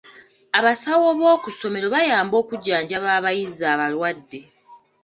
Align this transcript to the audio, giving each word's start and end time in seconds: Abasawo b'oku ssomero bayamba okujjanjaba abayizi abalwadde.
Abasawo 0.57 1.07
b'oku 1.19 1.47
ssomero 1.53 1.87
bayamba 1.95 2.35
okujjanjaba 2.41 3.07
abayizi 3.17 3.63
abalwadde. 3.73 4.39